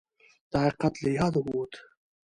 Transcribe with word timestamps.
دا 0.51 0.59
حقیقت 0.65 0.93
له 1.03 1.09
یاده 1.17 1.39
ووت 1.43 1.73